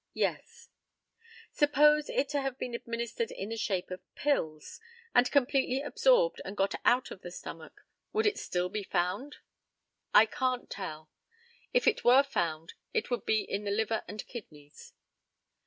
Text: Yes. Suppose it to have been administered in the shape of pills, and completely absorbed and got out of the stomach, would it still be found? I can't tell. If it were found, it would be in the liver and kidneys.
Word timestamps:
Yes. 0.15 0.69
Suppose 1.51 2.09
it 2.09 2.27
to 2.29 2.41
have 2.41 2.57
been 2.57 2.73
administered 2.73 3.29
in 3.29 3.49
the 3.49 3.55
shape 3.55 3.91
of 3.91 4.01
pills, 4.15 4.79
and 5.13 5.29
completely 5.29 5.79
absorbed 5.83 6.41
and 6.43 6.57
got 6.57 6.73
out 6.83 7.11
of 7.11 7.21
the 7.21 7.29
stomach, 7.29 7.81
would 8.11 8.25
it 8.25 8.39
still 8.39 8.67
be 8.67 8.81
found? 8.81 9.35
I 10.11 10.25
can't 10.25 10.71
tell. 10.71 11.11
If 11.71 11.85
it 11.85 12.03
were 12.03 12.23
found, 12.23 12.73
it 12.95 13.11
would 13.11 13.27
be 13.27 13.41
in 13.43 13.63
the 13.63 13.69
liver 13.69 14.03
and 14.07 14.25
kidneys. 14.25 14.93